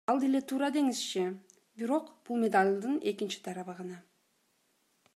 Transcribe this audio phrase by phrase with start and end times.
[0.11, 1.25] Ал деле туура деңизчи,
[1.81, 4.03] бирок бул медалдын экинчи тарабы гана.